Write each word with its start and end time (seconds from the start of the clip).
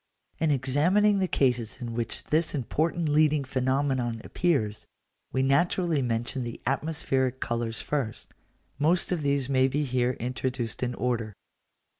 In 0.39 0.49
examining 0.49 1.19
the 1.19 1.27
cases 1.27 1.79
in 1.79 1.93
which 1.93 2.23
this 2.23 2.55
important 2.55 3.07
leading 3.07 3.43
phenomenon 3.43 4.19
appears, 4.23 4.87
we 5.31 5.43
naturally 5.43 6.01
mention 6.01 6.43
the 6.43 6.59
atmospheric 6.65 7.39
colours 7.39 7.81
first: 7.81 8.33
most 8.79 9.11
of 9.11 9.21
these 9.21 9.47
may 9.47 9.67
be 9.67 9.83
here 9.83 10.13
introduced 10.13 10.81
in 10.81 10.95
order. 10.95 11.35